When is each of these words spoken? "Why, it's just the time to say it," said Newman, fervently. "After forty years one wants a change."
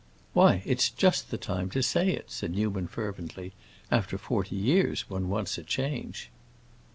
"Why, 0.33 0.63
it's 0.65 0.89
just 0.89 1.29
the 1.29 1.37
time 1.37 1.69
to 1.69 1.83
say 1.83 2.09
it," 2.09 2.31
said 2.31 2.53
Newman, 2.55 2.87
fervently. 2.87 3.53
"After 3.91 4.17
forty 4.17 4.55
years 4.55 5.07
one 5.11 5.29
wants 5.29 5.59
a 5.59 5.63
change." 5.63 6.31